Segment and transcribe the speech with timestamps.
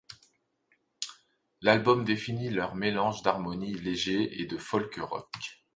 [1.61, 5.29] L'album définit leur mélange d'harmonie léger et de folk rock.